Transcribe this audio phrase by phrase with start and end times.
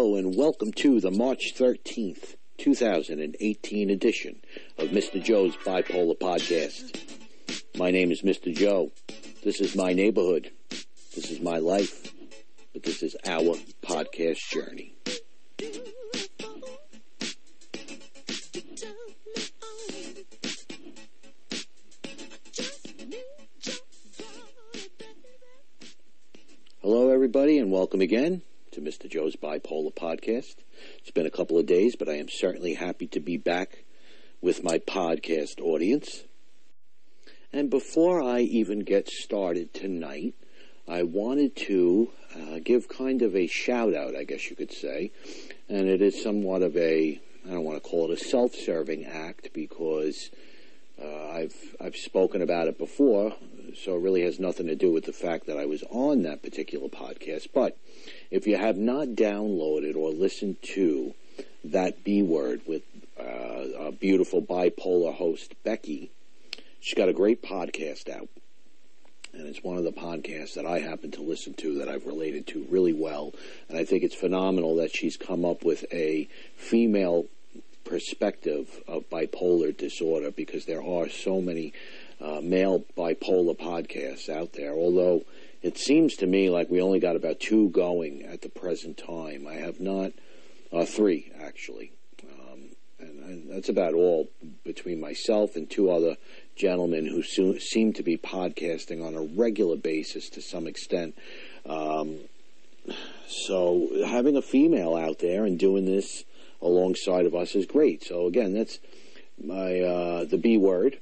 [0.00, 4.40] Hello, and welcome to the March 13th, 2018 edition
[4.78, 5.22] of Mr.
[5.22, 6.98] Joe's Bipolar Podcast.
[7.76, 8.50] My name is Mr.
[8.50, 8.92] Joe.
[9.44, 10.52] This is my neighborhood.
[11.14, 12.14] This is my life.
[12.72, 14.94] But this is our podcast journey.
[26.80, 28.40] Hello, everybody, and welcome again
[28.80, 29.10] to Mr.
[29.10, 30.56] Joe's Bipolar Podcast.
[30.98, 33.84] It's been a couple of days, but I am certainly happy to be back
[34.40, 36.24] with my podcast audience.
[37.52, 40.34] And before I even get started tonight,
[40.88, 45.10] I wanted to uh, give kind of a shout out, I guess you could say.
[45.68, 49.04] And it is somewhat of a, I don't want to call it a self serving
[49.04, 50.30] act because
[51.02, 53.34] uh, I've, I've spoken about it before,
[53.76, 56.42] so it really has nothing to do with the fact that I was on that
[56.42, 57.48] particular podcast.
[57.52, 57.76] But
[58.30, 61.14] if you have not downloaded or listened to
[61.64, 62.82] that B word with
[63.18, 66.10] uh, a beautiful bipolar host, Becky,
[66.80, 68.28] she's got a great podcast out.
[69.32, 72.48] And it's one of the podcasts that I happen to listen to that I've related
[72.48, 73.32] to really well.
[73.68, 77.26] And I think it's phenomenal that she's come up with a female
[77.84, 81.72] perspective of bipolar disorder because there are so many
[82.20, 84.72] uh, male bipolar podcasts out there.
[84.72, 85.24] Although
[85.62, 89.46] it seems to me like we only got about two going at the present time.
[89.46, 90.12] I have not,
[90.72, 91.92] uh, three actually.
[92.22, 94.30] Um, and, and, that's about all
[94.64, 96.16] between myself and two other
[96.56, 101.16] gentlemen who so, seem to be podcasting on a regular basis to some extent.
[101.66, 102.20] Um,
[103.26, 106.24] so having a female out there and doing this
[106.62, 108.04] alongside of us is great.
[108.04, 108.78] So again, that's
[109.42, 110.98] my uh, the B word,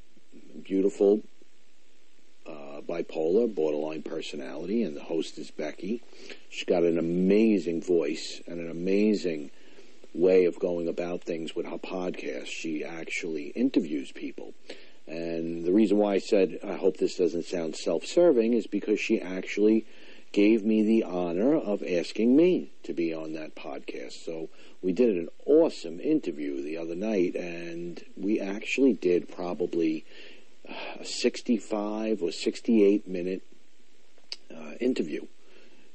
[0.58, 1.22] beautiful
[2.46, 6.02] uh, bipolar, borderline personality, and the host is Becky.
[6.50, 9.50] She's got an amazing voice and an amazing
[10.14, 12.46] way of going about things with her podcast.
[12.46, 14.54] She actually interviews people.
[15.06, 19.20] And the reason why I said I hope this doesn't sound self-serving is because she
[19.20, 19.86] actually
[20.32, 24.24] gave me the honor of asking me to be on that podcast.
[24.24, 24.50] So
[24.82, 30.04] we did an awesome interview the other night, and we actually did probably
[31.00, 33.42] a 65 or 68 minute
[34.54, 35.26] uh, interview.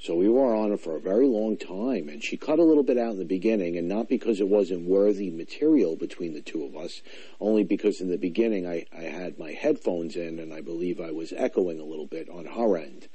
[0.03, 2.83] So we were on her for a very long time, and she cut a little
[2.83, 6.65] bit out in the beginning, and not because it wasn't worthy material between the two
[6.65, 7.01] of us,
[7.39, 11.11] only because in the beginning I, I had my headphones in, and I believe I
[11.11, 13.07] was echoing a little bit on her end.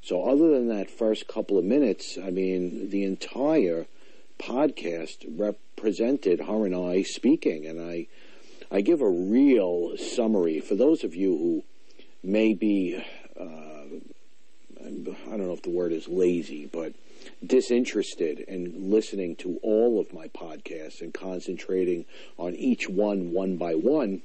[0.00, 3.86] So other than that first couple of minutes, I mean, the entire
[4.38, 8.06] podcast represented her and I speaking, and I,
[8.70, 11.64] I give a real summary for those of you who
[12.22, 13.02] may be,
[13.38, 16.92] uh, I don't know if the word is lazy, but
[17.44, 22.04] disinterested in listening to all of my podcasts and concentrating
[22.38, 24.22] on each one one by one.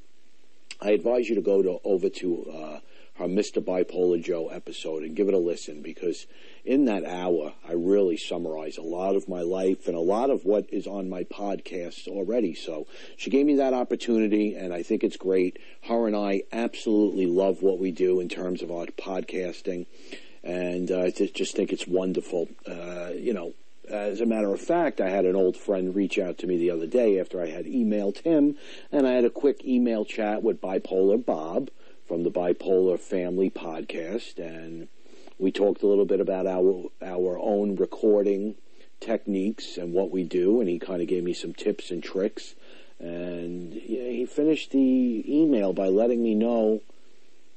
[0.82, 2.80] I advise you to go to over to uh,
[3.22, 3.64] our Mr.
[3.64, 6.26] Bipolar Joe episode and give it a listen because
[6.66, 10.46] in that hour, I really summarize a lot of my life and a lot of
[10.46, 12.56] what is on my podcast already.
[12.56, 12.88] So
[13.18, 15.60] she gave me that opportunity and I think it's great.
[15.84, 19.86] Her and I absolutely love what we do in terms of our podcasting.
[20.44, 22.50] And uh, I just think it's wonderful.
[22.68, 23.54] Uh, you know,
[23.90, 26.72] as a matter of fact, I had an old friend reach out to me the
[26.72, 28.58] other day after I had emailed him,
[28.92, 31.70] and I had a quick email chat with Bipolar Bob,
[32.08, 34.88] from the Bipolar Family podcast, and
[35.40, 38.56] we talked a little bit about our our own recording
[39.00, 42.56] techniques and what we do, and he kind of gave me some tips and tricks.
[43.00, 46.82] And he finished the email by letting me know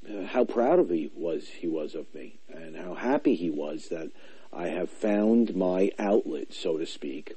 [0.09, 3.89] uh, how proud of he was he was of me, and how happy he was
[3.89, 4.11] that
[4.53, 7.35] I have found my outlet, so to speak,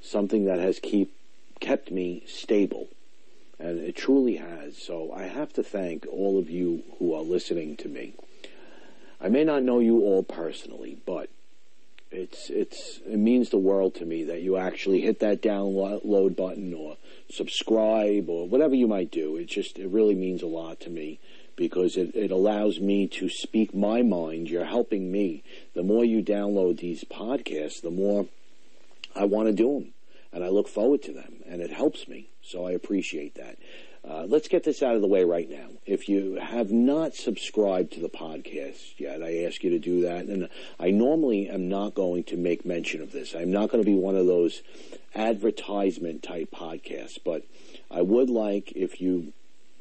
[0.00, 1.12] something that has keep
[1.60, 2.88] kept me stable
[3.58, 4.76] and it truly has.
[4.76, 8.14] So I have to thank all of you who are listening to me.
[9.20, 11.30] I may not know you all personally, but
[12.10, 16.72] it's it's it means the world to me that you actually hit that download button
[16.74, 16.96] or
[17.30, 19.36] subscribe or whatever you might do.
[19.36, 21.18] It just it really means a lot to me
[21.56, 24.48] because it, it allows me to speak my mind.
[24.48, 25.42] You're helping me.
[25.74, 28.26] The more you download these podcasts, the more
[29.14, 29.94] I want to do them
[30.34, 32.28] and I look forward to them, and it helps me.
[32.42, 33.56] So I appreciate that.
[34.06, 35.66] Uh, let's get this out of the way right now.
[35.86, 40.26] If you have not subscribed to the podcast yet, I ask you to do that.
[40.26, 40.48] And
[40.78, 43.34] I normally am not going to make mention of this.
[43.34, 44.62] I'm not going to be one of those
[45.14, 47.44] advertisement type podcasts, but
[47.90, 49.32] I would like if you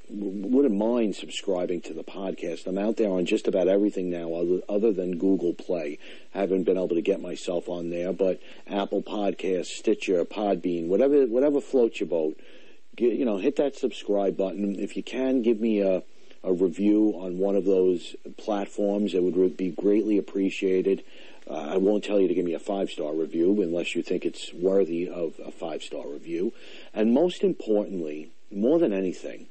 [0.09, 2.67] wouldn't mind subscribing to the podcast.
[2.67, 5.97] I'm out there on just about everything now, other, other than Google Play.
[6.35, 11.25] I haven't been able to get myself on there, but Apple Podcasts, Stitcher, Podbean, whatever
[11.25, 12.39] whatever floats your boat.
[12.95, 14.75] Get, you know, hit that subscribe button.
[14.79, 16.03] If you can, give me a
[16.43, 19.13] a review on one of those platforms.
[19.13, 21.03] It would be greatly appreciated.
[21.49, 24.25] Uh, I won't tell you to give me a five star review unless you think
[24.25, 26.53] it's worthy of a five star review.
[26.93, 29.47] And most importantly, more than anything,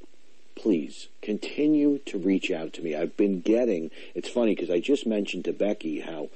[0.55, 2.95] please continue to reach out to me.
[2.95, 6.29] I've been getting, it's funny because I just mentioned to Becky how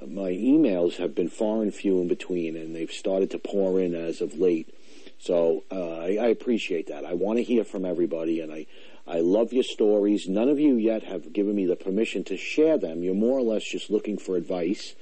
[0.00, 3.94] my emails have been far and few in between and they've started to pour in
[3.94, 4.72] as of late.
[5.18, 7.04] So uh, I, I appreciate that.
[7.04, 8.66] I want to hear from everybody and I,
[9.06, 10.28] I love your stories.
[10.28, 13.02] None of you yet have given me the permission to share them.
[13.02, 14.94] You're more or less just looking for advice,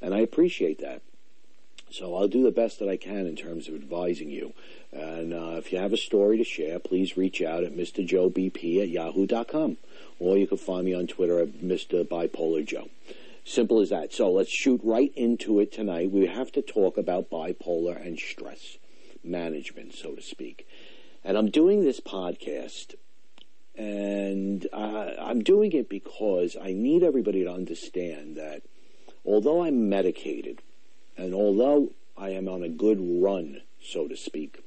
[0.00, 1.02] and I appreciate that.
[1.90, 4.54] So I'll do the best that I can in terms of advising you.
[4.92, 8.88] And uh, if you have a story to share, please reach out at mrjoebp at
[8.88, 9.76] yahoo.com.
[10.18, 12.02] Or you can find me on Twitter at Mr.
[12.04, 12.88] Bipolar Joe.
[13.44, 14.14] Simple as that.
[14.14, 16.10] So let's shoot right into it tonight.
[16.10, 18.78] We have to talk about bipolar and stress
[19.24, 20.66] management, so to speak.
[21.24, 22.94] And I'm doing this podcast
[23.76, 28.62] and uh, I'm doing it because I need everybody to understand that
[29.24, 30.60] although I'm medicated
[31.16, 34.62] and although I am on a good run, so to speak,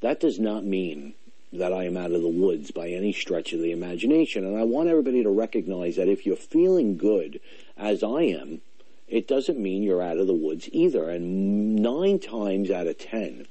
[0.00, 1.14] that does not mean
[1.52, 4.44] that I am out of the woods by any stretch of the imagination.
[4.44, 7.40] And I want everybody to recognize that if you're feeling good,
[7.76, 8.60] as I am,
[9.08, 11.08] it doesn't mean you're out of the woods either.
[11.08, 13.46] And nine times out of ten,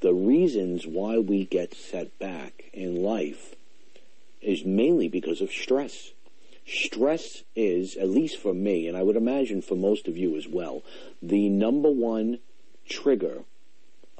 [0.00, 3.54] the reasons why we get set back in life
[4.40, 6.12] is mainly because of stress.
[6.66, 10.46] Stress is, at least for me, and I would imagine for most of you as
[10.46, 10.82] well,
[11.22, 12.38] the number one
[12.88, 13.44] trigger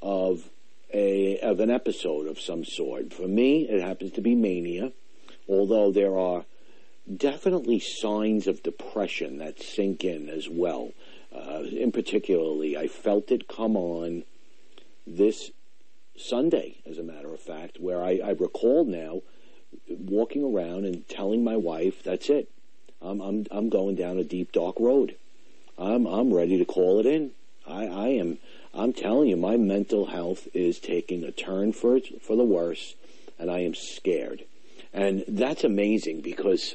[0.00, 0.49] of
[0.93, 3.12] a of an episode of some sort.
[3.12, 4.93] For me, it happens to be mania,
[5.46, 6.46] although there are
[7.17, 10.93] definitely signs of depression that sink in as well.
[11.35, 14.25] Uh, in particularly, I felt it come on
[15.07, 15.51] this
[16.17, 19.23] Sunday, as a matter of fact, where I, I recall now
[19.89, 22.51] walking around and telling my wife, "That's it.
[23.01, 25.17] I'm I'm I'm going down a deep dark road.
[25.79, 27.33] I'm I'm ready to call it in.
[27.67, 28.39] I I am.
[28.75, 32.95] I'm telling you, my mental health is taking a turn for for the worse,
[33.39, 34.45] and I am scared.
[34.93, 36.75] And that's amazing because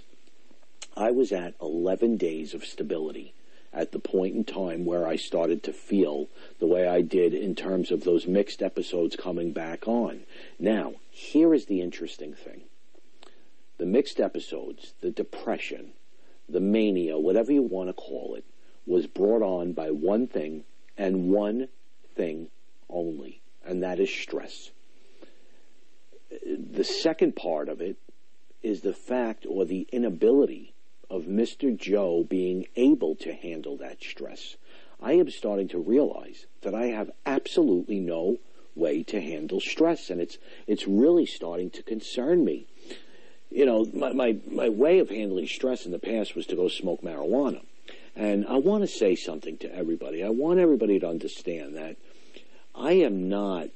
[0.95, 3.34] I was at 11 days of stability
[3.74, 6.30] at the point in time where I started to feel
[6.60, 10.22] the way I did in terms of those mixed episodes coming back on.
[10.60, 12.62] Now, here is the interesting thing
[13.80, 15.94] the mixed episodes, the depression,
[16.48, 18.46] the mania, whatever you want to call it,
[18.86, 20.63] was brought on by one thing
[20.96, 21.68] and one
[22.16, 22.50] thing
[22.88, 24.69] only, and that is stress.
[26.46, 27.98] The second part of it
[28.62, 30.73] is the fact or the inability
[31.13, 31.75] of Mr.
[31.75, 34.57] Joe being able to handle that stress.
[35.01, 38.38] I am starting to realize that I have absolutely no
[38.75, 42.65] way to handle stress, and it's it's really starting to concern me
[43.54, 46.68] you know, my, my, my way of handling stress in the past was to go
[46.68, 47.63] smoke marijuana.
[48.15, 50.24] And I want to say something to everybody.
[50.24, 51.95] I want everybody to understand that
[52.75, 53.69] I am not,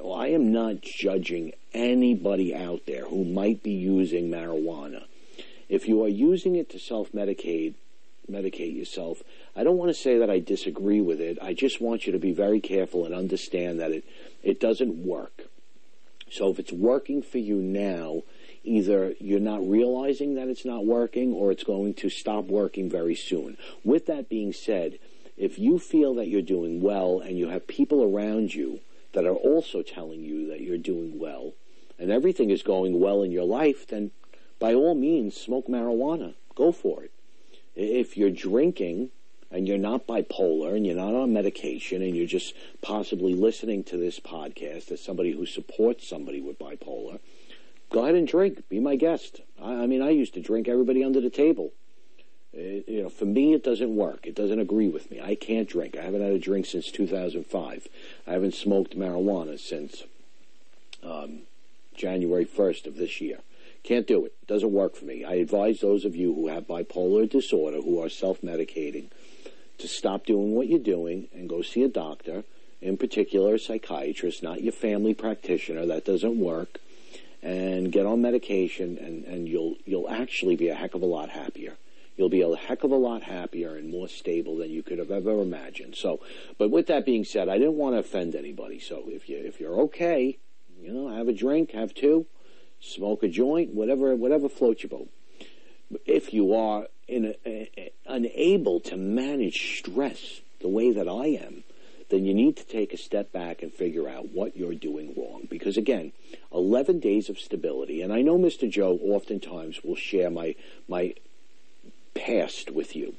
[0.00, 5.04] well, I am not judging anybody out there who might be using marijuana.
[5.68, 7.74] If you are using it to self-medicate,
[8.30, 9.22] medicate yourself,
[9.56, 11.38] I don't want to say that I disagree with it.
[11.42, 14.04] I just want you to be very careful and understand that it,
[14.42, 15.44] it doesn't work.
[16.30, 18.22] So if it's working for you now,
[18.64, 23.14] either you're not realizing that it's not working or it's going to stop working very
[23.14, 23.56] soon.
[23.84, 24.98] With that being said,
[25.36, 28.80] if you feel that you're doing well and you have people around you
[29.12, 31.52] that are also telling you that you're doing well
[31.98, 34.10] and everything is going well in your life, then
[34.64, 36.32] by all means, smoke marijuana.
[36.54, 37.10] Go for it.
[37.76, 39.10] If you're drinking
[39.50, 43.98] and you're not bipolar and you're not on medication and you're just possibly listening to
[43.98, 47.18] this podcast as somebody who supports somebody with bipolar,
[47.90, 48.66] go ahead and drink.
[48.70, 49.42] Be my guest.
[49.62, 51.72] I, I mean, I used to drink everybody under the table.
[52.54, 54.26] It, you know, for me, it doesn't work.
[54.26, 55.20] It doesn't agree with me.
[55.20, 55.94] I can't drink.
[55.94, 57.86] I haven't had a drink since 2005.
[58.26, 60.04] I haven't smoked marijuana since
[61.02, 61.40] um,
[61.94, 63.40] January 1st of this year.
[63.84, 64.34] Can't do it.
[64.46, 65.24] Doesn't work for me.
[65.24, 69.10] I advise those of you who have bipolar disorder, who are self-medicating,
[69.78, 72.44] to stop doing what you're doing and go see a doctor,
[72.80, 75.84] in particular a psychiatrist, not your family practitioner.
[75.84, 76.78] That doesn't work
[77.42, 81.28] and get on medication, and, and you'll you'll actually be a heck of a lot
[81.28, 81.74] happier.
[82.16, 85.10] You'll be a heck of a lot happier and more stable than you could have
[85.10, 85.96] ever imagined.
[85.96, 86.20] So,
[86.56, 88.78] but with that being said, I didn't want to offend anybody.
[88.78, 90.38] So if you if you're okay,
[90.80, 92.26] you know, have a drink, have two,
[92.84, 95.08] smoke a joint, whatever, whatever floats your boat.
[96.06, 101.64] If you are a, a, unable to manage stress the way that I am,
[102.10, 105.46] then you need to take a step back and figure out what you're doing wrong.
[105.50, 106.12] Because again,
[106.52, 108.70] 11 days of stability, and I know Mr.
[108.70, 110.54] Joe oftentimes will share my,
[110.88, 111.14] my
[112.14, 113.14] past with you.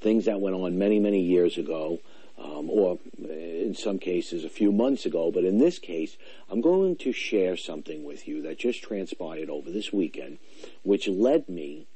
[0.00, 2.00] Things that went on many, many years ago,
[2.38, 6.16] um, or in some cases a few months ago, but in this case,
[6.50, 10.38] I'm going to share something with you that just transpired over this weekend,
[10.82, 11.86] which led me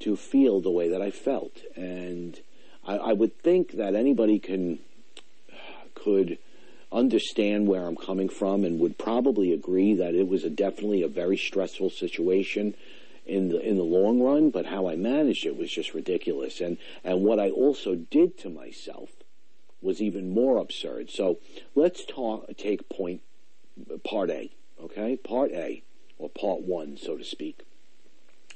[0.00, 1.58] to feel the way that I felt.
[1.76, 2.40] And
[2.86, 4.80] I, I would think that anybody can
[5.94, 6.38] could
[6.90, 11.08] understand where I'm coming from and would probably agree that it was a definitely a
[11.08, 12.74] very stressful situation
[13.24, 16.60] in the in the long run, but how I managed it was just ridiculous.
[16.60, 19.10] And and what I also did to myself
[19.82, 21.10] was even more absurd.
[21.10, 21.38] So
[21.74, 23.22] let's talk take point
[24.04, 24.50] part A,
[24.82, 25.16] okay?
[25.16, 25.82] Part A
[26.18, 27.62] or part 1, so to speak.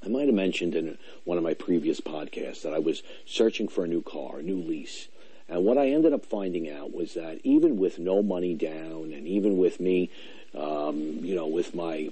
[0.04, 3.84] I might have mentioned in one of my previous podcasts that I was searching for
[3.84, 5.08] a new car, a new lease.
[5.48, 9.26] And what I ended up finding out was that even with no money down, and
[9.26, 10.10] even with me,
[10.54, 12.10] um, you know, with my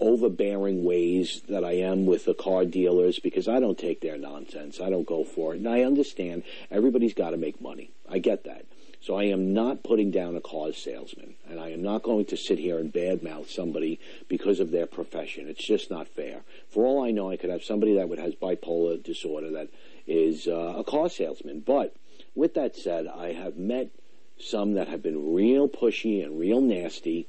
[0.00, 4.80] overbearing ways that I am with the car dealers, because I don't take their nonsense,
[4.80, 7.90] I don't go for it, and I understand everybody's got to make money.
[8.08, 8.66] I get that.
[9.00, 12.36] So I am not putting down a car salesman, and I am not going to
[12.36, 15.48] sit here and badmouth somebody because of their profession.
[15.48, 16.40] It's just not fair.
[16.68, 19.68] For all I know, I could have somebody that would has bipolar disorder that
[20.08, 21.94] is uh, a car salesman, but
[22.34, 23.90] with that said, I have met
[24.38, 27.26] some that have been real pushy and real nasty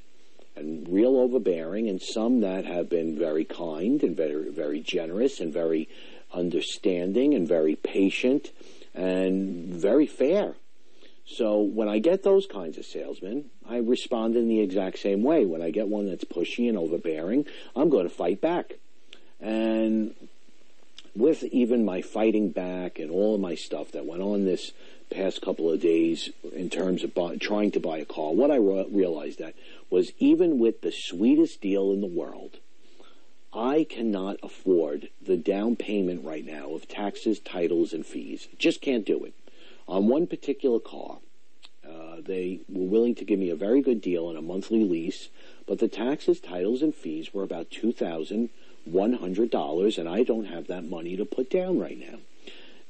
[0.58, 5.52] and real overbearing, and some that have been very kind and very, very generous and
[5.52, 5.88] very
[6.32, 8.50] understanding and very patient
[8.94, 10.54] and very fair.
[11.24, 15.44] So when I get those kinds of salesmen, I respond in the exact same way.
[15.44, 17.44] When I get one that's pushy and overbearing,
[17.76, 18.74] I'm going to fight back.
[19.40, 20.14] And
[21.14, 24.72] with even my fighting back and all of my stuff that went on this
[25.10, 28.56] past couple of days in terms of buy, trying to buy a car, what I
[28.56, 29.54] re- realized that
[29.90, 32.58] was even with the sweetest deal in the world,
[33.52, 38.48] I cannot afford the down payment right now of taxes, titles, and fees.
[38.58, 39.32] Just can't do it.
[39.86, 41.18] On one particular car,
[41.88, 45.30] uh, they were willing to give me a very good deal on a monthly lease,
[45.66, 48.50] but the taxes, titles, and fees were about two thousand
[48.92, 52.18] one hundred dollars, and I don't have that money to put down right now.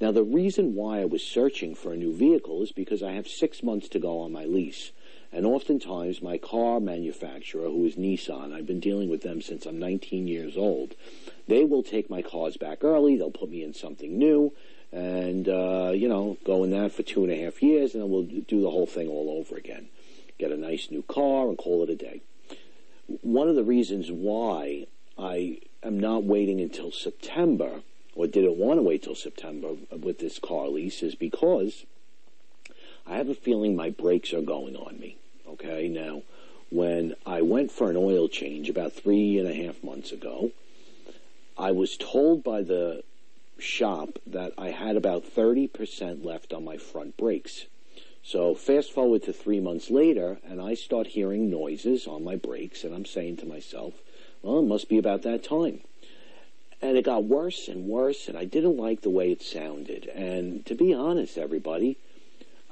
[0.01, 3.27] Now, the reason why I was searching for a new vehicle is because I have
[3.27, 4.93] six months to go on my lease.
[5.33, 9.79] And oftentimes, my car manufacturer, who is Nissan, I've been dealing with them since I'm
[9.79, 10.95] 19 years old,
[11.49, 13.17] they will take my cars back early.
[13.17, 14.55] They'll put me in something new
[14.93, 18.11] and, uh, you know, go in that for two and a half years, and then
[18.11, 19.89] we'll do the whole thing all over again.
[20.39, 22.23] Get a nice new car and call it a day.
[23.23, 24.87] One of the reasons why
[25.19, 27.83] I am not waiting until September
[28.15, 31.85] or didn't want to wait till September with this car lease is because
[33.07, 35.17] I have a feeling my brakes are going on me.
[35.49, 36.23] Okay, now
[36.71, 40.53] when I went for an oil change about three and a half months ago,
[41.57, 43.03] I was told by the
[43.59, 47.67] shop that I had about 30% left on my front brakes.
[48.23, 52.85] So fast forward to three months later, and I start hearing noises on my brakes,
[52.85, 53.95] and I'm saying to myself,
[54.43, 55.81] well, it must be about that time.
[56.81, 60.07] And it got worse and worse, and I didn't like the way it sounded.
[60.07, 61.97] And to be honest, everybody,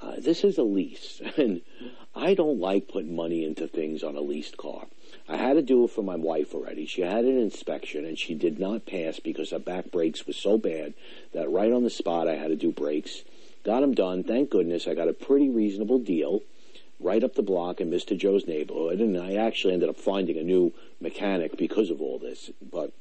[0.00, 1.62] uh, this is a lease, and
[2.14, 4.87] I don't like putting money into things on a leased car.
[5.28, 6.87] I had to do it for my wife already.
[6.87, 10.56] She had an inspection, and she did not pass because her back brakes was so
[10.56, 10.94] bad
[11.32, 13.23] that right on the spot I had to do brakes.
[13.64, 14.23] Got them done.
[14.23, 16.42] Thank goodness I got a pretty reasonable deal
[16.99, 18.17] right up the block in Mr.
[18.17, 22.50] Joe's neighborhood, and I actually ended up finding a new mechanic because of all this.
[22.62, 22.93] But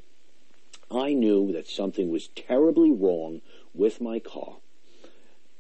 [0.92, 3.42] I knew that something was terribly wrong
[3.74, 4.58] with my car.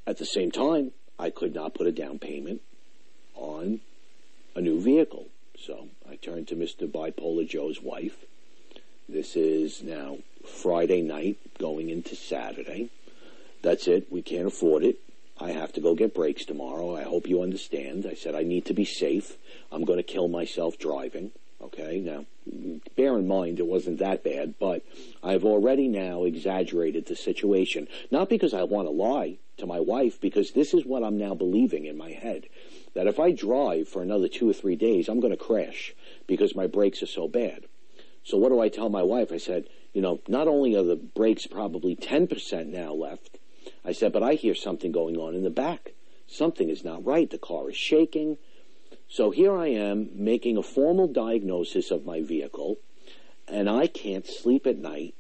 [0.06, 2.62] At the same time, I could not put a down payment
[3.36, 3.80] on
[4.56, 5.28] a new vehicle.
[5.58, 6.90] So I turned to Mr.
[6.90, 8.26] Bipolar Joe's wife.
[9.08, 12.90] This is now Friday night going into Saturday.
[13.62, 14.12] That's it.
[14.12, 15.00] We can't afford it.
[15.38, 16.96] I have to go get brakes tomorrow.
[16.96, 18.06] I hope you understand.
[18.10, 19.38] I said I need to be safe.
[19.72, 21.32] I'm going to kill myself driving.
[21.62, 22.26] Okay, now
[22.96, 24.84] bear in mind it wasn't that bad, but
[25.24, 27.88] I've already now exaggerated the situation.
[28.12, 31.34] Not because I want to lie to my wife, because this is what I'm now
[31.34, 32.48] believing in my head.
[32.94, 35.94] That if I drive for another two or three days, I'm going to crash
[36.28, 37.66] because my brakes are so bad.
[38.24, 39.32] So what do I tell my wife?
[39.32, 43.35] I said, you know, not only are the brakes probably 10% now left,
[43.86, 45.94] I said, but I hear something going on in the back.
[46.28, 47.30] Something is not right.
[47.30, 48.38] The car is shaking.
[49.08, 52.78] So here I am making a formal diagnosis of my vehicle,
[53.48, 55.14] and I can't sleep at night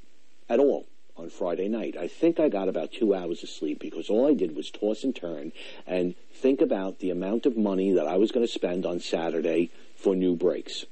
[0.50, 1.96] at all on Friday night.
[1.96, 5.04] I think I got about two hours of sleep because all I did was toss
[5.04, 5.52] and turn
[5.88, 9.70] and think about the amount of money that I was going to spend on Saturday
[9.96, 10.86] for new brakes.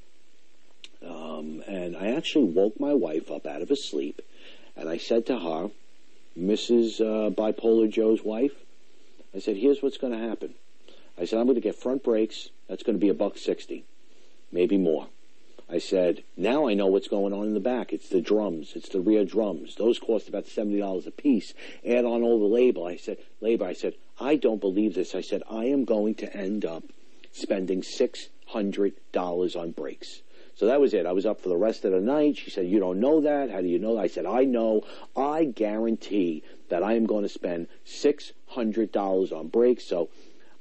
[1.05, 4.21] Um, and I actually woke my wife up out of a sleep,
[4.77, 5.71] and I said to her,
[6.37, 6.99] Mrs.
[6.99, 8.53] Uh, Bipolar Joe's wife,
[9.35, 10.55] I said, here's what's going to happen.
[11.17, 12.49] I said, I'm going to get front brakes.
[12.67, 13.85] That's going to be a buck sixty,
[14.51, 15.07] maybe more.
[15.69, 17.93] I said, now I know what's going on in the back.
[17.93, 18.73] It's the drums.
[18.75, 19.75] It's the rear drums.
[19.75, 21.53] Those cost about $70 a piece.
[21.87, 22.85] Add on all the labor.
[22.85, 23.65] I said, labor.
[23.65, 25.15] I said, I don't believe this.
[25.15, 26.83] I said, I am going to end up
[27.31, 30.21] spending $600 on brakes.
[30.55, 31.05] So that was it.
[31.05, 32.37] I was up for the rest of the night.
[32.37, 33.49] She said, You don't know that.
[33.49, 33.97] How do you know?
[33.97, 34.83] I said, I know.
[35.15, 39.87] I guarantee that I am going to spend $600 on brakes.
[39.87, 40.09] So,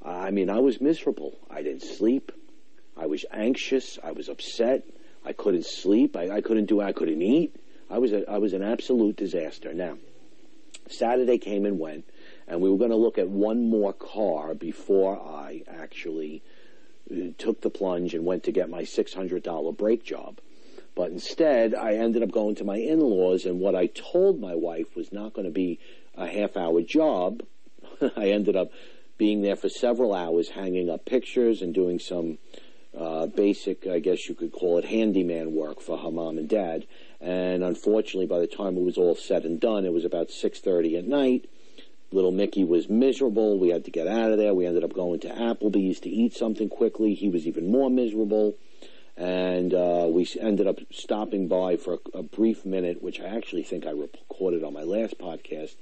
[0.03, 1.39] I mean, I was miserable.
[1.51, 2.33] I didn't sleep.
[2.97, 3.99] I was anxious.
[4.03, 4.85] I was upset.
[5.25, 6.17] I couldn't sleep.
[6.17, 6.81] I, I couldn't do.
[6.81, 7.55] I couldn't eat.
[7.91, 9.75] I was a, I was an absolute disaster.
[9.75, 9.99] Now,
[10.89, 12.07] Saturday came and went,
[12.49, 16.43] and we were going to look at one more car before I actually
[17.39, 20.39] took the plunge and went to get my six hundred dollar brake job.
[20.95, 24.95] But instead, I ended up going to my in-laws, and what I told my wife
[24.95, 25.79] was not going to be
[26.15, 27.43] a half-hour job.
[28.17, 28.71] I ended up
[29.17, 32.39] being there for several hours, hanging up pictures and doing some
[32.97, 36.87] uh, basic, I guess you could call it handyman work for her mom and dad.
[37.21, 40.99] And unfortunately, by the time it was all said and done, it was about 6.30
[40.99, 41.49] at night.
[42.13, 43.59] Little Mickey was miserable.
[43.59, 44.55] We had to get out of there.
[44.55, 47.15] We ended up going to Applebee's to eat something quickly.
[47.15, 48.57] He was even more miserable.
[49.17, 53.63] And uh, we ended up stopping by for a, a brief minute, which I actually
[53.63, 55.75] think I recorded on my last podcast,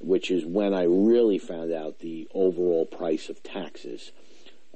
[0.00, 4.12] which is when I really found out the overall price of taxes.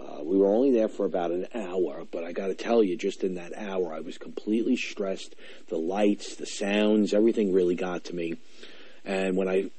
[0.00, 2.96] Uh, we were only there for about an hour, but I got to tell you,
[2.96, 5.34] just in that hour, I was completely stressed.
[5.68, 8.36] The lights, the sounds, everything really got to me.
[9.08, 9.70] And when I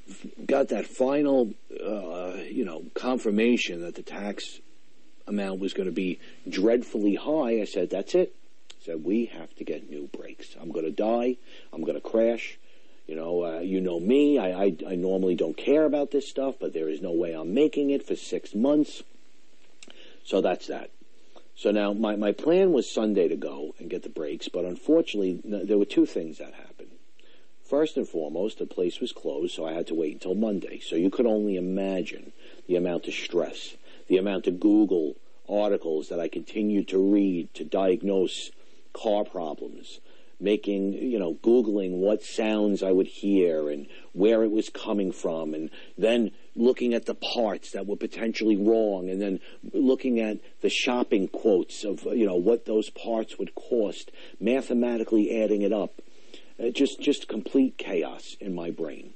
[0.48, 4.60] got that final, uh, you know, confirmation that the tax
[5.28, 8.34] amount was going to be dreadfully high, I said, "That's it."
[8.82, 10.56] I said, "We have to get new brakes.
[10.60, 11.38] I'm going to die.
[11.72, 12.58] I'm going to crash."
[13.06, 14.40] You know, uh, you know me.
[14.40, 17.54] I, I, I normally don't care about this stuff, but there is no way I'm
[17.54, 19.04] making it for six months.
[20.24, 20.90] So that's that.
[21.56, 25.40] So now my, my plan was Sunday to go and get the brakes, but unfortunately
[25.44, 26.92] there were two things that happened.
[27.70, 30.80] First and foremost, the place was closed, so I had to wait until Monday.
[30.80, 32.32] So you could only imagine
[32.68, 33.76] the amount of stress,
[34.08, 38.50] the amount of Google articles that I continued to read to diagnose
[38.92, 40.00] car problems,
[40.40, 45.54] making, you know, Googling what sounds I would hear and where it was coming from,
[45.54, 49.40] and then looking at the parts that were potentially wrong, and then
[49.74, 55.62] looking at the shopping quotes of, you know, what those parts would cost, mathematically adding
[55.62, 56.02] it up.
[56.60, 59.14] Uh, just, just complete chaos in my brain.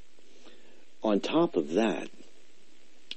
[1.03, 2.09] On top of that,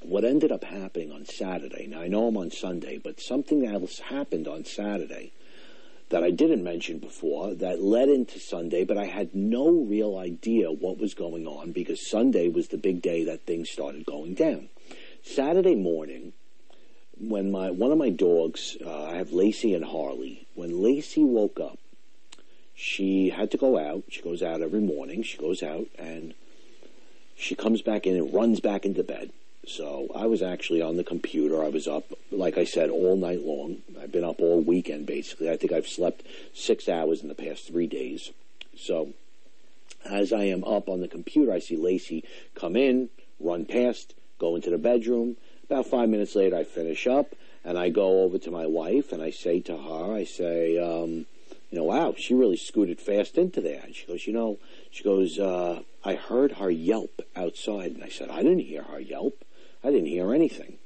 [0.03, 4.01] what ended up happening on Saturday, now I know I'm on Sunday, but something else
[4.01, 5.33] happened on Saturday
[6.09, 10.71] that I didn't mention before that led into Sunday, but I had no real idea
[10.71, 14.69] what was going on because Sunday was the big day that things started going down.
[15.25, 16.33] Saturday morning,
[17.19, 20.47] when my one of my dogs, uh, I have Lacey and Harley.
[20.55, 21.79] When Lacey woke up,
[22.77, 24.05] she had to go out.
[24.11, 25.23] She goes out every morning.
[25.23, 26.35] She goes out and
[27.35, 29.31] she comes back in and runs back into bed.
[29.67, 31.65] So I was actually on the computer.
[31.65, 33.79] I was up, like I said, all night long.
[34.01, 35.51] I've been up all weekend, basically.
[35.51, 36.23] I think I've slept
[36.55, 38.31] six hours in the past three days.
[38.77, 39.15] So
[40.05, 43.09] as I am up on the computer, I see Lacey come in,
[43.41, 45.37] run past, go into the bedroom.
[45.65, 47.35] About five minutes later, I finish up,
[47.65, 51.27] and I go over to my wife, and I say to her, I say, um,
[51.71, 53.83] you know, wow, she really scooted fast into there.
[53.85, 54.59] And she goes, you know,
[54.91, 57.93] she goes, uh, I heard her yelp outside.
[57.93, 59.45] And I said, I didn't hear her yelp.
[59.83, 60.79] I didn't hear anything.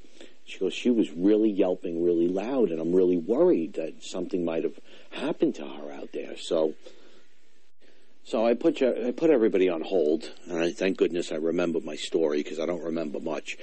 [0.45, 4.65] She goes, she was really yelping really loud, and I'm really worried that something might
[4.65, 6.37] have happened to her out there.
[6.37, 6.75] So,
[8.25, 11.95] so I put I put everybody on hold, and I, thank goodness I remember my
[11.95, 13.59] story because I don't remember much.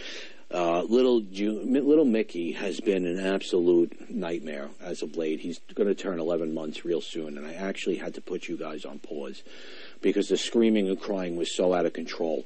[0.50, 5.42] Uh, little little Mickey has been an absolute nightmare as of late.
[5.42, 8.56] He's going to turn 11 months real soon, and I actually had to put you
[8.56, 9.44] guys on pause
[10.02, 12.46] because the screaming and crying was so out of control.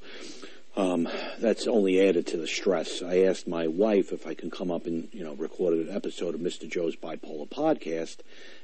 [0.76, 3.04] Um, that's only added to the stress.
[3.04, 6.34] I asked my wife if I can come up and you know record an episode
[6.34, 6.68] of Mr.
[6.68, 8.18] Joe's Bipolar Podcast,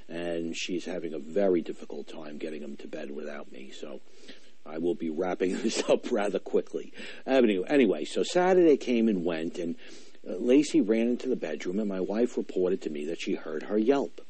[0.09, 3.71] and she's having a very difficult time getting him to bed without me.
[3.71, 3.99] So
[4.67, 6.93] I will be wrapping this up rather quickly.
[7.25, 9.75] Anyway, anyway so Saturday came and went, and
[10.27, 13.63] uh, Lacey ran into the bedroom, and my wife reported to me that she heard
[13.63, 14.21] her yelp.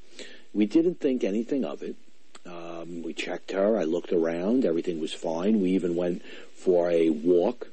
[0.53, 1.95] We didn't think anything of it.
[2.45, 3.77] Um, Um, we checked her.
[3.77, 4.63] I looked around.
[4.63, 5.61] Everything was fine.
[5.61, 6.21] We even went
[6.55, 7.67] for a walk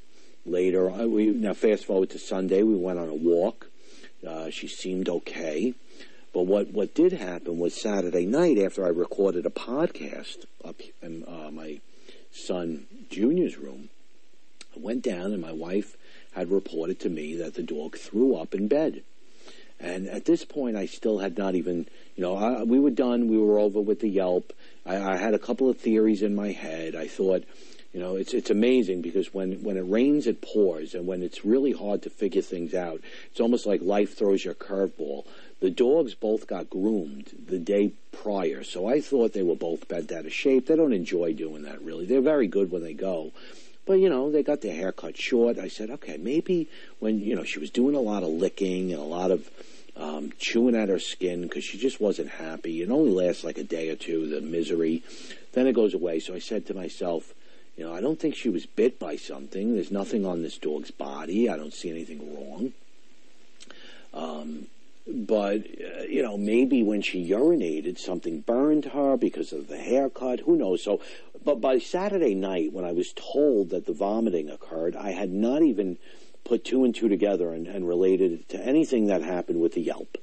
[0.44, 0.88] later.
[1.06, 2.62] We now fast forward to Sunday.
[2.62, 3.70] We went on a walk.
[4.26, 5.74] Uh, she seemed okay.
[6.32, 11.24] But what, what did happen was Saturday night after I recorded a podcast up in
[11.28, 11.80] uh, my
[12.34, 13.88] son Junior's room,
[14.76, 15.96] I went down and my wife
[16.32, 19.02] had reported to me that the dog threw up in bed.
[19.80, 23.28] And at this point, I still had not even, you know, I, we were done.
[23.28, 24.52] We were over with the Yelp.
[24.86, 26.94] I, I had a couple of theories in my head.
[26.94, 27.44] I thought,
[27.92, 31.44] you know, it's it's amazing because when when it rains, it pours, and when it's
[31.44, 35.26] really hard to figure things out, it's almost like life throws you a curveball.
[35.60, 40.12] The dogs both got groomed the day prior, so I thought they were both bent
[40.12, 40.66] out of shape.
[40.66, 42.06] They don't enjoy doing that really.
[42.06, 43.32] They're very good when they go,
[43.86, 45.58] but you know, they got their hair cut short.
[45.58, 49.00] I said, okay, maybe when you know she was doing a lot of licking and
[49.00, 49.48] a lot of
[49.96, 52.82] um, chewing at her skin because she just wasn't happy.
[52.82, 55.02] It only lasts like a day or two, the misery.
[55.52, 56.20] Then it goes away.
[56.20, 57.32] So I said to myself,
[57.76, 59.74] you know, I don't think she was bit by something.
[59.74, 61.48] There's nothing on this dog's body.
[61.48, 62.72] I don't see anything wrong.
[64.12, 64.66] Um,
[65.06, 70.40] but uh, you know maybe when she urinated something burned her because of the haircut.
[70.40, 70.82] Who knows?
[70.82, 71.00] So
[71.44, 75.62] but by saturday night when i was told that the vomiting occurred i had not
[75.62, 75.98] even
[76.44, 79.80] put two and two together and, and related it to anything that happened with the
[79.80, 80.18] yelp.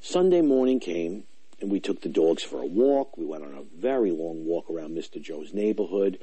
[0.00, 1.24] Sunday morning came
[1.60, 3.16] and we took the dogs for a walk.
[3.18, 6.18] We went on a very long walk around mr joe's neighborhood.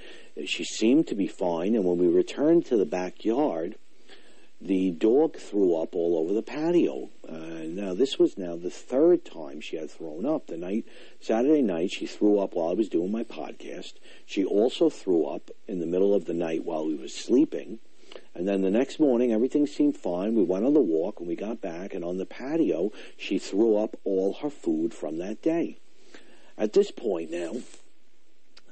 [0.46, 3.76] She seemed to be fine and when we returned to the backyard
[4.62, 7.10] the dog threw up all over the patio.
[7.28, 10.48] Uh, now, this was now the third time she had thrown up.
[10.48, 10.86] The night,
[11.20, 13.94] Saturday night, she threw up while I was doing my podcast.
[14.26, 17.80] She also threw up in the middle of the night while we were sleeping.
[18.34, 20.36] And then the next morning, everything seemed fine.
[20.36, 23.78] We went on the walk and we got back, and on the patio, she threw
[23.78, 25.78] up all her food from that day.
[26.58, 27.56] At this point now,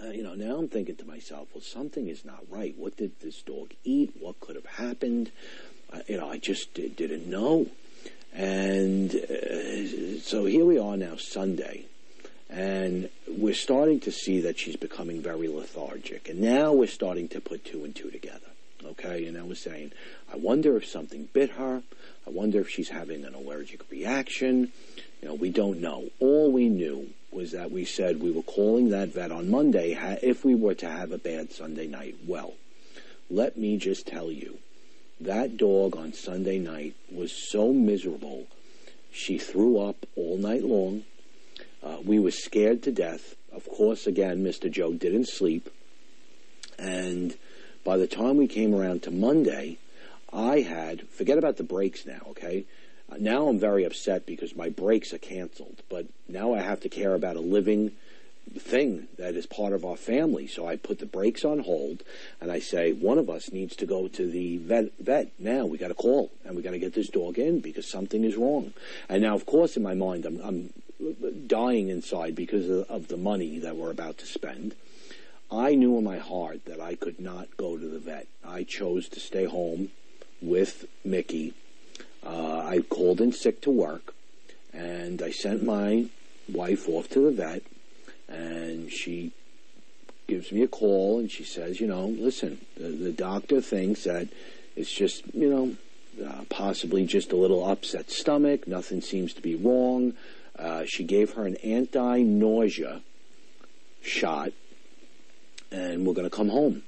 [0.01, 2.75] uh, you know, now I'm thinking to myself, well, something is not right.
[2.77, 4.13] What did this dog eat?
[4.19, 5.31] What could have happened?
[6.07, 7.67] You know, I just didn't know.
[8.33, 11.85] And uh, so here we are now, Sunday,
[12.49, 16.29] and we're starting to see that she's becoming very lethargic.
[16.29, 18.39] And now we're starting to put two and two together.
[18.83, 19.91] Okay, and I was saying,
[20.31, 21.83] I wonder if something bit her.
[22.25, 24.71] I wonder if she's having an allergic reaction.
[25.21, 26.09] You know, we don't know.
[26.19, 30.43] All we knew was that we said we were calling that vet on Monday if
[30.43, 32.15] we were to have a bad Sunday night.
[32.27, 32.53] Well,
[33.29, 34.57] let me just tell you,
[35.21, 38.47] that dog on Sunday night was so miserable.
[39.11, 41.03] She threw up all night long.
[41.83, 43.35] Uh, we were scared to death.
[43.51, 44.71] Of course, again, Mr.
[44.71, 45.69] Joe didn't sleep.
[46.79, 47.37] And
[47.83, 49.77] by the time we came around to Monday,
[50.31, 52.65] I had, forget about the brakes now, okay?
[53.11, 56.89] Uh, now I'm very upset because my brakes are canceled, but now I have to
[56.89, 57.91] care about a living
[58.59, 60.47] thing that is part of our family.
[60.47, 62.03] So I put the brakes on hold
[62.41, 65.65] and I say, one of us needs to go to the vet, vet now.
[65.65, 68.35] We got to call and we got to get this dog in because something is
[68.35, 68.73] wrong.
[69.09, 70.73] And now, of course, in my mind, I'm, I'm
[71.47, 74.75] dying inside because of, of the money that we're about to spend.
[75.51, 78.27] I knew in my heart that I could not go to the vet.
[78.43, 79.89] I chose to stay home
[80.41, 81.53] with Mickey.
[82.25, 84.13] Uh, I called in sick to work
[84.73, 86.07] and I sent my
[86.51, 87.63] wife off to the vet
[88.33, 89.31] and she
[90.27, 94.27] gives me a call and she says, you know, listen, the, the doctor thinks that
[94.75, 95.75] it's just, you know,
[96.25, 98.67] uh, possibly just a little upset stomach.
[98.67, 100.13] Nothing seems to be wrong.
[100.57, 103.01] Uh, she gave her an anti-nausea
[104.01, 104.51] shot,
[105.71, 106.83] and we're going to come home.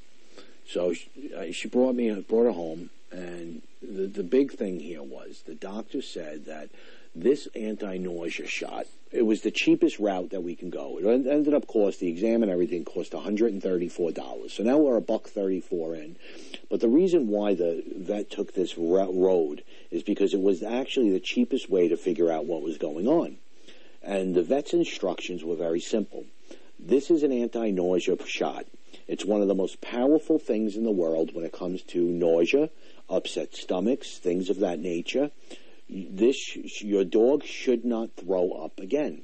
[0.68, 5.04] So she, uh, she brought me, brought her home, and the the big thing here
[5.04, 6.70] was the doctor said that
[7.16, 11.00] this anti-nausea shot, it was the cheapest route that we can go.
[11.00, 14.52] It ended up cost, the exam and everything cost $134.
[14.52, 16.18] So now we're a buck 34 in.
[16.70, 21.22] But the reason why the vet took this road is because it was actually the
[21.22, 23.38] cheapest way to figure out what was going on.
[24.04, 26.26] And the vet's instructions were very simple.
[26.78, 28.66] This is an anti-nausea shot.
[29.08, 32.70] It's one of the most powerful things in the world when it comes to nausea,
[33.10, 35.32] upset stomachs, things of that nature
[35.90, 39.24] this your dog should not throw up again.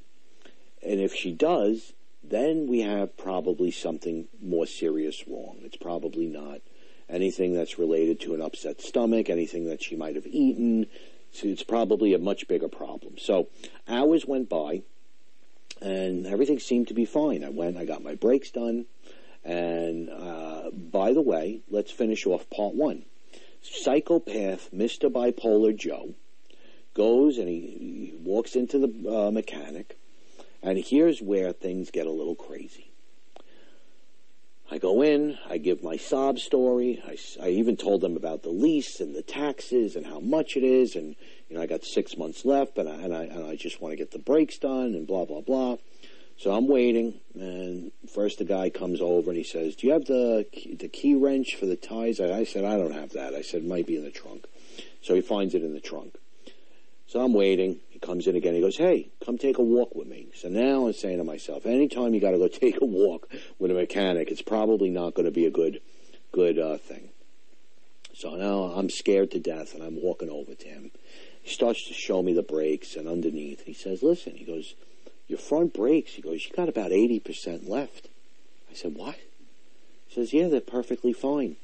[0.84, 1.94] And if she does,
[2.24, 5.58] then we have probably something more serious wrong.
[5.64, 6.62] It's probably not
[7.10, 10.88] anything that's related to an upset stomach, anything that she might have eaten.
[11.32, 13.18] So it's probably a much bigger problem.
[13.18, 13.50] So
[13.88, 14.84] hours went by,
[15.82, 17.44] and everything seemed to be fine.
[17.44, 18.86] I went, I got my brakes done,
[19.44, 23.06] and uh, by the way, let's finish off part one.
[23.62, 25.12] Psychopath Mr.
[25.12, 26.16] Bipolar Joe
[26.94, 29.98] goes and he, he walks into the uh, mechanic,
[30.62, 32.92] and here's where things get a little crazy.
[34.74, 37.04] I go in, I give my sob story.
[37.06, 40.64] I, I even told them about the lease and the taxes and how much it
[40.64, 41.18] is, and
[41.50, 43.92] you know I got six months left, and I and I, and I just want
[43.92, 45.76] to get the brakes done, and blah blah blah.
[46.38, 50.06] So I'm waiting, and first the guy comes over and he says, "Do you have
[50.06, 50.46] the
[50.80, 53.64] the key wrench for the ties?" I, I said, "I don't have that." I said,
[53.64, 54.46] "It might be in the trunk."
[55.02, 56.16] So he finds it in the trunk.
[57.12, 57.82] So I'm waiting.
[57.90, 58.54] He comes in again.
[58.54, 61.66] He goes, "Hey, come take a walk with me." So now I'm saying to myself,
[61.66, 63.28] anytime you got to go take a walk
[63.60, 65.82] with a mechanic, it's probably not going to be a good,
[66.32, 67.10] good uh, thing.
[68.14, 70.92] So now I'm scared to death, and I'm walking over to him.
[71.42, 74.76] He starts to show me the brakes, and underneath, he says, "Listen," he goes,
[75.28, 78.08] "Your front brakes." He goes, "You got about eighty percent left."
[78.72, 79.18] I said, "What?"
[80.08, 81.58] He says, "Yeah, they're perfectly fine."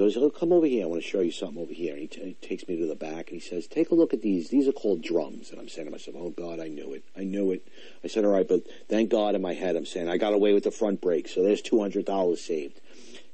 [0.00, 0.84] Goes, oh, come over here.
[0.84, 1.92] I want to show you something over here.
[1.92, 4.14] And he, t- he takes me to the back and he says, take a look
[4.14, 4.48] at these.
[4.48, 5.50] These are called drums.
[5.50, 7.04] And I'm saying to myself, oh, God, I knew it.
[7.14, 7.68] I knew it.
[8.02, 10.54] I said, all right, but thank God in my head, I'm saying, I got away
[10.54, 11.34] with the front brakes.
[11.34, 12.80] So there's $200 saved.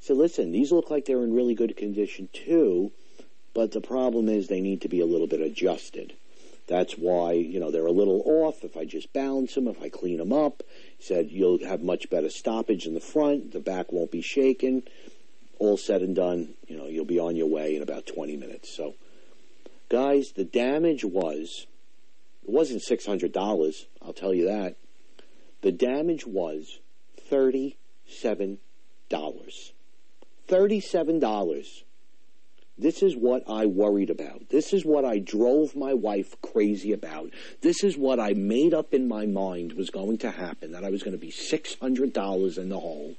[0.01, 2.91] Said, listen, these look like they're in really good condition too,
[3.55, 6.15] but the problem is they need to be a little bit adjusted.
[6.67, 8.65] That's why, you know, they're a little off.
[8.65, 10.65] If I just balance them, if I clean them up,
[10.99, 13.53] he said, you'll have much better stoppage in the front.
[13.53, 14.83] The back won't be shaken
[15.59, 18.75] all said and done, you know, you'll be on your way in about 20 minutes.
[18.77, 18.95] So,
[19.89, 21.67] guys, the damage was,
[22.43, 24.77] it wasn't $600, I'll tell you that.
[25.63, 26.79] The damage was
[27.31, 28.59] $37.
[30.49, 31.83] $37.
[32.79, 34.51] This is what I worried about.
[34.51, 37.31] This is what I drove my wife crazy about.
[37.63, 40.91] This is what I made up in my mind was going to happen, that I
[40.91, 43.15] was going to be $600 in the hole.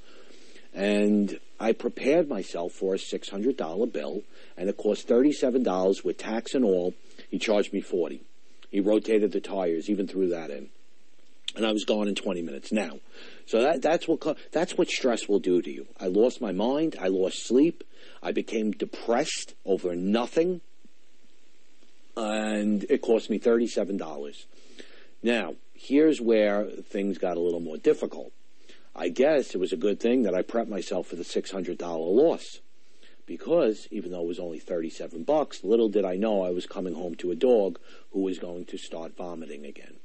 [0.78, 4.22] And I prepared myself for a $600 bill,
[4.56, 6.94] and it cost $37 with tax and all.
[7.32, 8.22] He charged me 40
[8.70, 10.70] He rotated the tires, even threw that in.
[11.56, 13.00] And I was gone in 20 minutes now.
[13.48, 15.88] So that, that's, what, that's what stress will do to you.
[16.00, 16.96] I lost my mind.
[17.02, 17.84] I lost sleep.
[18.22, 20.62] I became depressed over nothing.
[22.16, 24.46] And it cost me $37.
[25.24, 28.32] Now, here's where things got a little more difficult.
[29.00, 32.62] I guess it was a good thing that I prepped myself for the $600 loss
[33.28, 36.96] because even though it was only 37 bucks, little did I know I was coming
[36.96, 37.78] home to a dog
[38.12, 39.98] who was going to start vomiting again.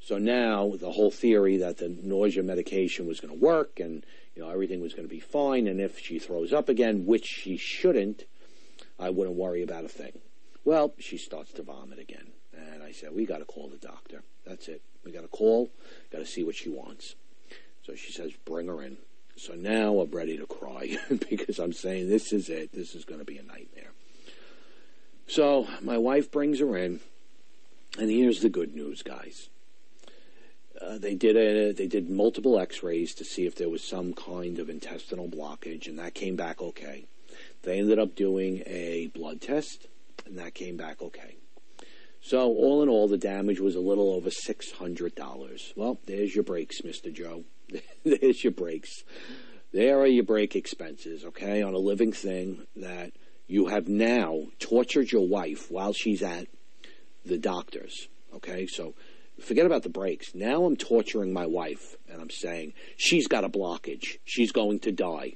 [0.00, 4.42] So now the whole theory that the nausea medication was going to work and you
[4.42, 7.56] know everything was going to be fine and if she throws up again, which she
[7.56, 8.24] shouldn't,
[8.96, 10.20] I wouldn't worry about a thing.
[10.64, 12.28] Well, she starts to vomit again.
[12.56, 14.22] And I said, "We got to call the doctor.
[14.46, 14.82] That's it.
[15.04, 15.70] We got to call,
[16.12, 17.16] got to see what she wants."
[17.90, 18.98] So she says, bring her in.
[19.36, 20.96] So now I'm ready to cry
[21.28, 22.70] because I'm saying this is it.
[22.72, 23.90] This is going to be a nightmare.
[25.26, 27.00] So my wife brings her in,
[27.98, 29.48] and here's the good news, guys.
[30.80, 34.60] Uh, they did a, they did multiple X-rays to see if there was some kind
[34.60, 37.06] of intestinal blockage, and that came back okay.
[37.62, 39.88] They ended up doing a blood test,
[40.26, 41.38] and that came back okay.
[42.22, 45.72] So all in all, the damage was a little over six hundred dollars.
[45.74, 47.44] Well, there's your brakes, Mister Joe.
[48.04, 49.04] there's your brakes.
[49.72, 53.12] There are your brake expenses, okay, on a living thing that
[53.46, 56.46] you have now tortured your wife while she's at
[57.24, 58.08] the doctor's.
[58.34, 58.94] Okay, so
[59.40, 60.34] forget about the brakes.
[60.34, 64.18] Now I'm torturing my wife and I'm saying she's got a blockage.
[64.24, 65.34] She's going to die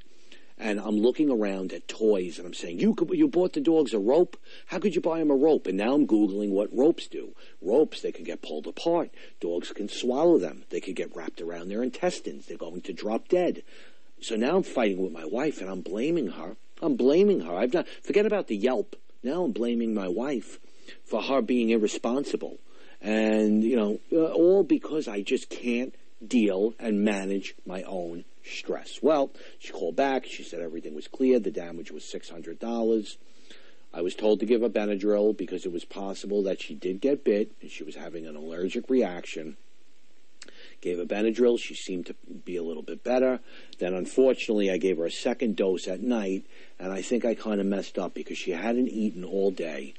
[0.64, 3.92] and I'm looking around at toys and I'm saying, you could, you bought the dogs
[3.92, 4.38] a rope?
[4.68, 5.66] How could you buy them a rope?
[5.66, 7.34] And now I'm Googling what ropes do.
[7.60, 9.10] Ropes, they can get pulled apart.
[9.40, 10.64] Dogs can swallow them.
[10.70, 12.46] They could get wrapped around their intestines.
[12.46, 13.62] They're going to drop dead.
[14.22, 16.56] So now I'm fighting with my wife and I'm blaming her.
[16.80, 17.54] I'm blaming her.
[17.54, 18.96] I've not, forget about the Yelp.
[19.22, 20.60] Now I'm blaming my wife
[21.04, 22.58] for her being irresponsible.
[23.02, 25.94] And, you know, uh, all because I just can't
[26.28, 29.00] deal and manage my own stress.
[29.02, 30.26] Well, she called back.
[30.26, 31.38] She said everything was clear.
[31.38, 33.16] The damage was $600.
[33.92, 37.24] I was told to give her Benadryl because it was possible that she did get
[37.24, 39.56] bit and she was having an allergic reaction.
[40.80, 41.58] Gave her Benadryl.
[41.58, 43.40] She seemed to be a little bit better.
[43.78, 46.44] Then, unfortunately, I gave her a second dose at night,
[46.78, 49.94] and I think I kind of messed up because she hadn't eaten all day.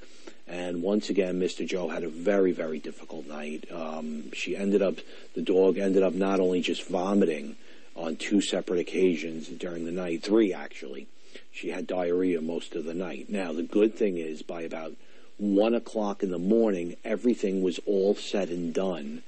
[0.47, 1.65] And once again, Mr.
[1.65, 3.65] Joe had a very, very difficult night.
[3.71, 4.95] Um, she ended up,
[5.34, 7.55] the dog ended up not only just vomiting,
[7.95, 11.08] on two separate occasions during the night, three actually.
[11.51, 13.29] She had diarrhea most of the night.
[13.29, 14.93] Now, the good thing is, by about
[15.38, 19.23] one o'clock in the morning, everything was all said and done.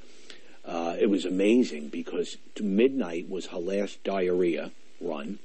[0.66, 5.40] Uh, it was amazing because midnight was her last diarrhea run,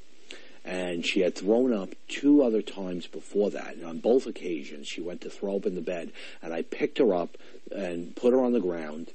[0.64, 3.74] and she had thrown up two other times before that.
[3.74, 6.98] And on both occasions, she went to throw up in the bed, and I picked
[6.98, 7.36] her up
[7.74, 9.08] and put her on the ground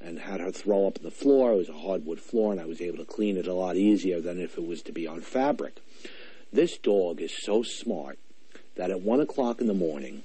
[0.00, 1.52] and had her throw up on the floor.
[1.52, 4.20] It was a hardwood floor, and I was able to clean it a lot easier
[4.20, 5.76] than if it was to be on fabric.
[6.52, 8.18] This dog is so smart
[8.74, 10.24] that at one o'clock in the morning,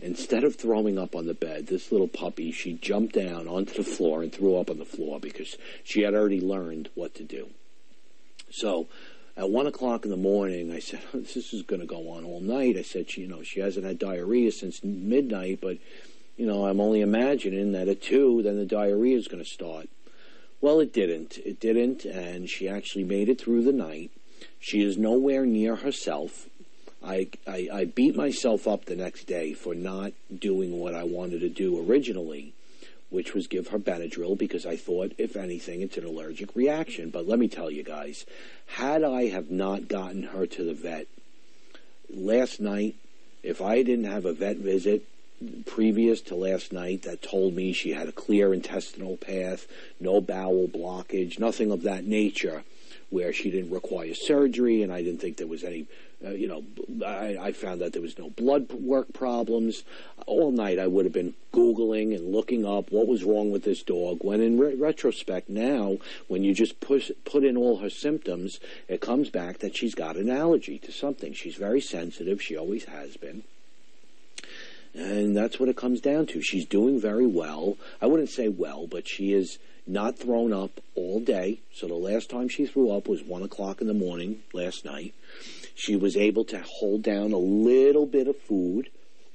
[0.00, 3.84] instead of throwing up on the bed, this little puppy, she jumped down onto the
[3.84, 7.48] floor and threw up on the floor because she had already learned what to do.
[8.50, 8.86] So
[9.36, 12.40] at one o'clock in the morning, I said, "This is going to go on all
[12.40, 15.78] night." I said, "You know, she hasn't had diarrhea since midnight, but
[16.36, 19.88] you know, I'm only imagining that at two, then the diarrhea is going to start."
[20.60, 21.38] Well, it didn't.
[21.38, 24.10] It didn't, and she actually made it through the night.
[24.58, 26.48] She is nowhere near herself.
[27.02, 31.40] I, I, I beat myself up the next day for not doing what I wanted
[31.40, 32.52] to do originally,
[33.10, 37.10] which was give her Benadryl because I thought, if anything, it's an allergic reaction.
[37.10, 38.24] But let me tell you guys,
[38.66, 41.06] had I have not gotten her to the vet
[42.08, 42.94] last night,
[43.42, 45.04] if I didn't have a vet visit
[45.66, 49.66] previous to last night that told me she had a clear intestinal path,
[49.98, 52.62] no bowel blockage, nothing of that nature,
[53.08, 55.86] where she didn't require surgery, and I didn't think there was any
[56.24, 56.62] uh, you know,
[57.06, 59.84] I, I, found that there was no blood work problems.
[60.26, 63.82] All night I would have been Googling and looking up what was wrong with this
[63.82, 64.18] dog.
[64.20, 65.96] When in re- retrospect, now,
[66.28, 70.16] when you just push, put in all her symptoms, it comes back that she's got
[70.16, 71.32] an allergy to something.
[71.32, 72.42] She's very sensitive.
[72.42, 73.42] She always has been.
[74.92, 76.42] And that's what it comes down to.
[76.42, 77.78] She's doing very well.
[78.02, 81.60] I wouldn't say well, but she is not thrown up all day.
[81.72, 85.14] So the last time she threw up was 1 o'clock in the morning last night.
[85.80, 88.90] She was able to hold down a little bit of food,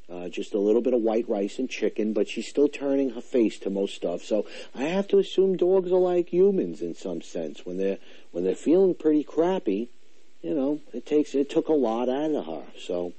[0.07, 3.21] uh, just a little bit of white rice and chicken, but she's still turning her
[3.21, 4.21] face to most stuff.
[4.23, 7.65] So I have to assume dogs are like humans in some sense.
[7.65, 7.97] When they're
[8.31, 9.89] when they're feeling pretty crappy,
[10.43, 12.63] you know, it takes it took a lot out of her.
[12.77, 13.13] So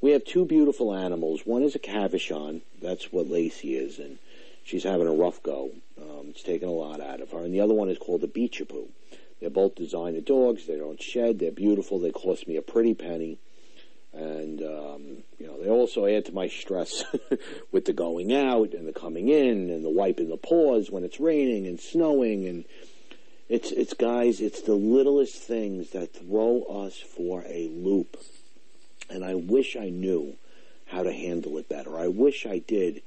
[0.00, 1.42] we have two beautiful animals.
[1.46, 2.62] One is a Cavachon.
[2.82, 4.18] That's what Lacey is, and
[4.64, 5.70] she's having a rough go.
[6.02, 7.44] Um, it's taken a lot out of her.
[7.44, 8.88] And the other one is called a Beachapoo.
[9.40, 10.66] They're both designer dogs.
[10.66, 11.38] They don't shed.
[11.38, 11.98] They're beautiful.
[11.98, 13.38] They cost me a pretty penny.
[14.12, 15.02] And, um,
[15.38, 17.04] you know, they also add to my stress
[17.72, 21.20] with the going out and the coming in and the wiping the paws when it's
[21.20, 22.46] raining and snowing.
[22.46, 22.64] And
[23.48, 28.16] it's, it's guys, it's the littlest things that throw us for a loop.
[29.10, 30.36] And I wish I knew
[30.86, 31.98] how to handle it better.
[31.98, 33.02] I wish I did.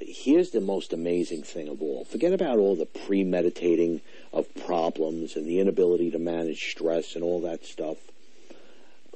[0.00, 2.04] Here's the most amazing thing of all.
[2.04, 4.00] Forget about all the premeditating
[4.32, 7.98] of problems and the inability to manage stress and all that stuff.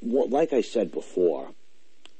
[0.00, 1.48] Well, like I said before,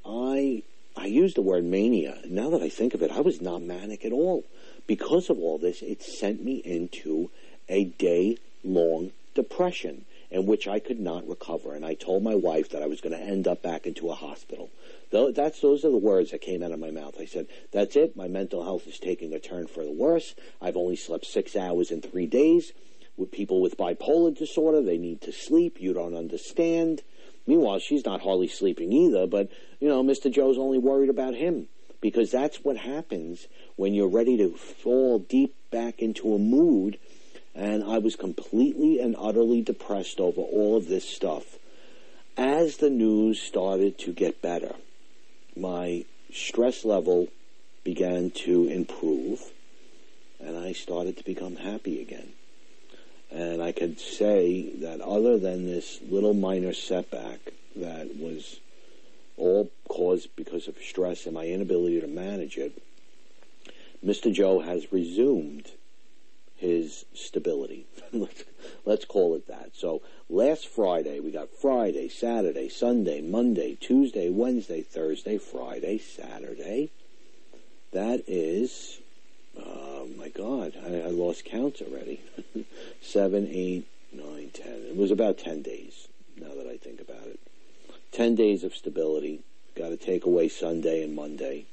[0.05, 0.63] I
[0.97, 2.19] I used the word mania.
[2.27, 4.45] Now that I think of it, I was not manic at all.
[4.87, 7.31] Because of all this, it sent me into
[7.69, 11.75] a day long depression in which I could not recover.
[11.75, 14.15] And I told my wife that I was going to end up back into a
[14.15, 14.71] hospital.
[15.11, 17.17] That's those are the words that came out of my mouth.
[17.19, 18.15] I said, "That's it.
[18.15, 20.35] My mental health is taking a turn for the worse.
[20.61, 22.73] I've only slept six hours in three days
[23.17, 24.83] with people with bipolar disorder.
[24.83, 25.81] They need to sleep.
[25.81, 27.03] You don't understand.
[27.47, 29.49] Meanwhile, she's not hardly sleeping either, but,
[29.81, 30.31] you know, Mr.
[30.31, 31.69] Joe's only worried about him
[32.03, 36.99] because that's what happens when you're ready to fall deep back into a mood.
[37.59, 41.57] And I was completely and utterly depressed over all of this stuff.
[42.37, 44.77] As the news started to get better,
[45.57, 47.27] my stress level
[47.83, 49.43] began to improve,
[50.39, 52.29] and I started to become happy again.
[53.33, 57.41] And I could say that other than this little minor setback
[57.75, 58.61] that was
[59.37, 62.81] all caused because of stress and my inability to manage it,
[64.07, 64.33] Mr.
[64.33, 65.73] Joe has resumed
[66.59, 67.87] his stability.
[68.85, 69.71] let's, call it that.
[69.75, 76.91] So last Friday, we got Friday, Saturday, Sunday, Monday, Tuesday, Wednesday, Thursday, Friday, Saturday.
[77.93, 79.01] That is
[79.59, 82.21] Oh my God, I, I lost count already.
[83.03, 84.85] Seven, eight, nine, ten.
[84.89, 86.09] It was about ten days.
[86.37, 87.41] Now that I think about it,
[88.13, 89.41] ten days of stability.
[89.77, 91.67] Got to take away Sunday and Monday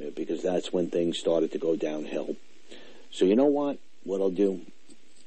[0.00, 2.36] uh, because that's when things started to go downhill.
[3.10, 3.78] So you know what?
[4.04, 4.60] What I'll do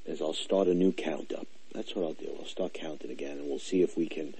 [0.06, 1.48] is I'll start a new count up.
[1.74, 2.36] That's what I'll do.
[2.40, 4.36] I'll start counting again, and we'll see if we can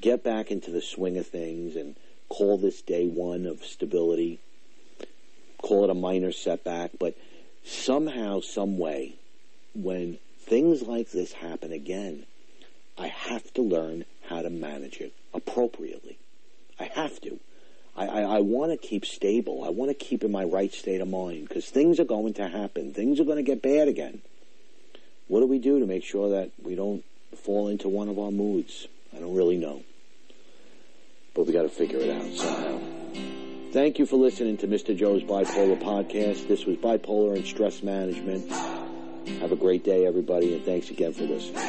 [0.00, 1.96] get back into the swing of things and
[2.28, 4.38] call this day one of stability
[5.60, 7.16] call it a minor setback, but
[7.64, 9.14] somehow, some way,
[9.74, 12.24] when things like this happen again,
[12.98, 16.18] I have to learn how to manage it appropriately.
[16.78, 17.38] I have to.
[17.96, 19.64] I, I, I want to keep stable.
[19.64, 22.48] I want to keep in my right state of mind because things are going to
[22.48, 22.92] happen.
[22.92, 24.22] Things are going to get bad again.
[25.28, 27.04] What do we do to make sure that we don't
[27.36, 28.88] fall into one of our moods?
[29.14, 29.82] I don't really know.
[31.34, 32.80] But we got to figure it out somehow.
[33.72, 34.96] Thank you for listening to Mr.
[34.96, 36.48] Joe's Bipolar Podcast.
[36.48, 38.50] This was Bipolar and Stress Management.
[38.50, 41.62] Have a great day, everybody, and thanks again for listening.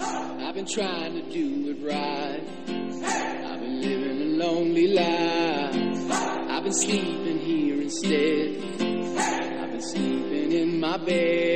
[0.00, 2.59] I've been trying to do it right.
[2.72, 6.10] I've been living a lonely life.
[6.50, 8.56] I've been sleeping here instead.
[9.60, 11.49] I've been sleeping in my bed.